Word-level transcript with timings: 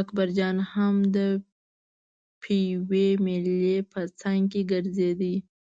اکبرجان 0.00 0.56
هم 0.72 0.94
د 1.16 1.18
پېوې 2.42 3.08
مېلې 3.24 3.76
په 3.92 4.00
څنګ 4.20 4.40
کې 4.52 4.60
ګرځېده. 4.72 5.34